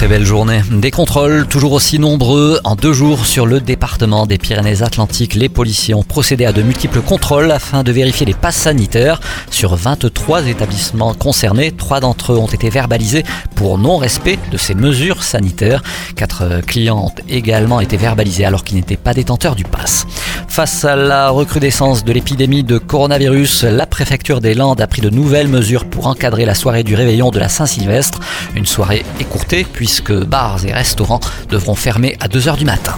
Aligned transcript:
très 0.00 0.08
belle 0.08 0.24
journée. 0.24 0.62
Des 0.70 0.90
contrôles 0.90 1.46
toujours 1.46 1.72
aussi 1.72 1.98
nombreux. 1.98 2.58
En 2.64 2.74
deux 2.74 2.94
jours 2.94 3.26
sur 3.26 3.44
le 3.44 3.60
département 3.60 4.24
des 4.24 4.38
Pyrénées-Atlantiques, 4.38 5.34
les 5.34 5.50
policiers 5.50 5.92
ont 5.92 6.02
procédé 6.02 6.46
à 6.46 6.52
de 6.52 6.62
multiples 6.62 7.02
contrôles 7.02 7.50
afin 7.50 7.82
de 7.82 7.92
vérifier 7.92 8.24
les 8.24 8.32
passes 8.32 8.56
sanitaires. 8.56 9.20
Sur 9.50 9.76
23 9.76 10.46
établissements 10.46 11.12
concernés, 11.12 11.70
trois 11.70 12.00
d'entre 12.00 12.32
eux 12.32 12.38
ont 12.38 12.46
été 12.46 12.70
verbalisés 12.70 13.24
pour 13.56 13.76
non-respect 13.76 14.38
de 14.50 14.56
ces 14.56 14.74
mesures 14.74 15.22
sanitaires. 15.22 15.82
Quatre 16.16 16.62
clients 16.66 17.08
ont 17.08 17.22
également 17.28 17.80
été 17.80 17.98
verbalisés 17.98 18.46
alors 18.46 18.64
qu'ils 18.64 18.76
n'étaient 18.76 18.96
pas 18.96 19.12
détenteurs 19.12 19.54
du 19.54 19.64
pass. 19.64 20.06
Face 20.48 20.84
à 20.84 20.96
la 20.96 21.28
recrudescence 21.28 22.04
de 22.04 22.12
l'épidémie 22.12 22.64
de 22.64 22.78
coronavirus, 22.78 23.64
la 23.64 23.86
préfecture 23.86 24.40
des 24.40 24.54
Landes 24.54 24.80
a 24.80 24.86
pris 24.86 25.02
de 25.02 25.10
nouvelles 25.10 25.48
mesures 25.48 25.84
pour 25.84 26.06
encadrer 26.06 26.46
la 26.46 26.54
soirée 26.54 26.84
du 26.84 26.94
réveillon 26.94 27.30
de 27.30 27.38
la 27.38 27.50
Saint-Sylvestre. 27.50 28.18
Une 28.56 28.66
soirée 28.66 29.04
écourtée 29.20 29.64
puisque 29.90 30.12
bars 30.12 30.64
et 30.64 30.72
restaurants 30.72 31.18
devront 31.48 31.74
fermer 31.74 32.16
à 32.20 32.28
2h 32.28 32.56
du 32.56 32.64
matin. 32.64 32.94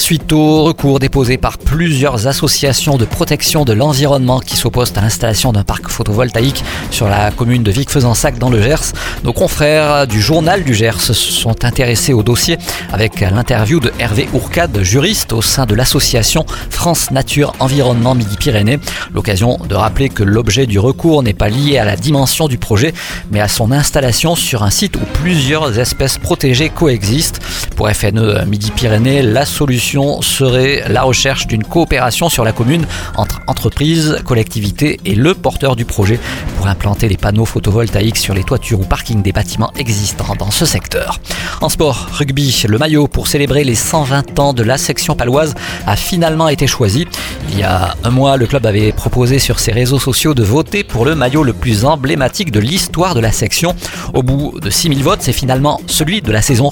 Suite 0.00 0.32
au 0.32 0.64
recours 0.64 0.98
déposé 0.98 1.36
par 1.36 1.58
plusieurs 1.58 2.26
associations 2.26 2.96
de 2.96 3.04
protection 3.04 3.66
de 3.66 3.74
l'environnement 3.74 4.40
qui 4.40 4.56
s'opposent 4.56 4.94
à 4.96 5.02
l'installation 5.02 5.52
d'un 5.52 5.62
parc 5.62 5.88
photovoltaïque 5.88 6.64
sur 6.90 7.06
la 7.06 7.30
commune 7.30 7.62
de 7.62 7.70
Vic-Fezensac 7.70 8.38
dans 8.38 8.48
le 8.48 8.62
Gers, 8.62 8.92
nos 9.24 9.34
confrères 9.34 10.06
du 10.06 10.22
journal 10.22 10.64
du 10.64 10.74
Gers 10.74 11.00
se 11.00 11.12
sont 11.12 11.64
intéressés 11.66 12.14
au 12.14 12.22
dossier 12.22 12.56
avec 12.90 13.20
l'interview 13.20 13.78
de 13.78 13.92
Hervé 13.98 14.26
Ourcade, 14.32 14.80
juriste 14.82 15.34
au 15.34 15.42
sein 15.42 15.66
de 15.66 15.74
l'association 15.74 16.46
France 16.70 17.10
Nature 17.10 17.52
Environnement 17.60 18.14
Midi-Pyrénées. 18.14 18.80
L'occasion 19.12 19.58
de 19.68 19.74
rappeler 19.74 20.08
que 20.08 20.22
l'objet 20.22 20.66
du 20.66 20.78
recours 20.78 21.22
n'est 21.22 21.34
pas 21.34 21.50
lié 21.50 21.76
à 21.76 21.84
la 21.84 21.96
dimension 21.96 22.48
du 22.48 22.56
projet, 22.56 22.94
mais 23.30 23.40
à 23.40 23.48
son 23.48 23.70
installation 23.70 24.34
sur 24.34 24.62
un 24.62 24.70
site 24.70 24.96
où 24.96 25.04
plusieurs 25.22 25.78
espèces 25.78 26.16
protégées 26.16 26.70
coexistent. 26.70 27.40
Pour 27.80 27.90
FNE 27.90 28.44
Midi-Pyrénées, 28.44 29.22
la 29.22 29.46
solution 29.46 30.20
serait 30.20 30.84
la 30.90 31.00
recherche 31.00 31.46
d'une 31.46 31.64
coopération 31.64 32.28
sur 32.28 32.44
la 32.44 32.52
commune 32.52 32.84
entre 33.16 33.40
entreprises, 33.46 34.18
collectivités 34.26 35.00
et 35.06 35.14
le 35.14 35.32
porteur 35.32 35.76
du 35.76 35.86
projet 35.86 36.20
pour 36.58 36.66
implanter 36.66 37.08
des 37.08 37.16
panneaux 37.16 37.46
photovoltaïques 37.46 38.18
sur 38.18 38.34
les 38.34 38.44
toitures 38.44 38.80
ou 38.80 38.84
parkings 38.84 39.22
des 39.22 39.32
bâtiments 39.32 39.72
existants 39.78 40.34
dans 40.38 40.50
ce 40.50 40.66
secteur. 40.66 41.20
En 41.62 41.70
sport, 41.70 42.06
rugby, 42.12 42.64
le 42.68 42.76
maillot 42.76 43.08
pour 43.08 43.28
célébrer 43.28 43.64
les 43.64 43.74
120 43.74 44.38
ans 44.40 44.52
de 44.52 44.62
la 44.62 44.76
section 44.76 45.16
paloise 45.16 45.54
a 45.86 45.96
finalement 45.96 46.48
été 46.48 46.66
choisi. 46.66 47.06
Il 47.48 47.58
y 47.58 47.62
a 47.62 47.96
un 48.04 48.10
mois, 48.10 48.36
le 48.36 48.46
club 48.46 48.66
avait 48.66 48.92
proposé 48.92 49.38
sur 49.38 49.58
ses 49.58 49.72
réseaux 49.72 49.98
sociaux 49.98 50.34
de 50.34 50.42
voter 50.42 50.84
pour 50.84 51.06
le 51.06 51.14
maillot 51.14 51.44
le 51.44 51.54
plus 51.54 51.86
emblématique 51.86 52.52
de 52.52 52.60
l'histoire 52.60 53.14
de 53.14 53.20
la 53.20 53.32
section. 53.32 53.74
Au 54.12 54.22
bout 54.22 54.60
de 54.60 54.68
6000 54.68 55.02
votes, 55.02 55.22
c'est 55.22 55.32
finalement 55.32 55.80
celui 55.86 56.20
de 56.20 56.30
la 56.30 56.42
saison 56.42 56.68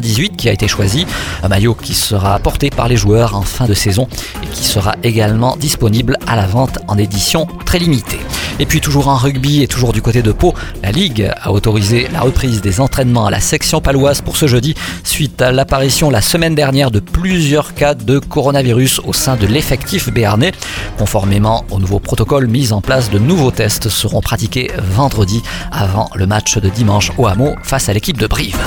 97-98 0.00 0.36
qui 0.36 0.48
a 0.48 0.52
été 0.52 0.68
choisi. 0.68 1.06
Un 1.42 1.48
maillot 1.48 1.74
qui 1.74 1.94
sera 1.94 2.38
porté 2.38 2.70
par 2.70 2.88
les 2.88 2.96
joueurs 2.96 3.34
en 3.34 3.42
fin 3.42 3.66
de 3.66 3.74
saison 3.74 4.08
et 4.42 4.46
qui 4.46 4.64
sera 4.64 4.94
également 5.02 5.56
disponible 5.56 6.16
à 6.26 6.36
la 6.36 6.46
vente 6.46 6.78
en 6.88 6.98
édition 6.98 7.46
très 7.64 7.78
limitée. 7.78 8.20
Et 8.60 8.66
puis 8.66 8.80
toujours 8.80 9.08
en 9.08 9.16
rugby 9.16 9.62
et 9.62 9.68
toujours 9.68 9.92
du 9.92 10.02
côté 10.02 10.20
de 10.22 10.32
Pau, 10.32 10.52
la 10.82 10.90
Ligue 10.90 11.30
a 11.40 11.52
autorisé 11.52 12.08
la 12.12 12.20
reprise 12.20 12.60
des 12.60 12.80
entraînements 12.80 13.26
à 13.26 13.30
la 13.30 13.40
section 13.40 13.80
paloise 13.80 14.20
pour 14.20 14.36
ce 14.36 14.48
jeudi 14.48 14.74
suite 15.04 15.40
à 15.40 15.52
l'apparition 15.52 16.10
la 16.10 16.20
semaine 16.20 16.56
dernière 16.56 16.90
de 16.90 16.98
plusieurs 16.98 17.74
cas 17.74 17.94
de 17.94 18.18
coronavirus 18.18 19.00
au 19.04 19.12
sein 19.12 19.36
de 19.36 19.46
l'effectif 19.46 20.12
béarnais. 20.12 20.52
Conformément 20.98 21.64
au 21.70 21.78
nouveau 21.78 22.00
protocole 22.00 22.48
mis 22.48 22.72
en 22.72 22.80
place, 22.80 23.10
de 23.10 23.18
nouveaux 23.18 23.52
tests 23.52 23.88
seront 23.88 24.20
pratiqués 24.20 24.70
vendredi 24.90 25.42
avant 25.70 26.10
le 26.14 26.26
match 26.26 26.58
de 26.58 26.68
dimanche 26.68 27.12
au 27.16 27.26
Hameau 27.26 27.54
face 27.62 27.88
à 27.88 27.92
l'équipe 27.92 28.18
de 28.18 28.26
Brive. 28.26 28.58